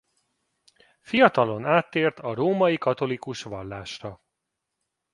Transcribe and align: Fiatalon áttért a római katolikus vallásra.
Fiatalon 1.01 1.65
áttért 1.65 2.19
a 2.19 2.33
római 2.33 2.77
katolikus 2.77 3.43
vallásra. 3.43 4.21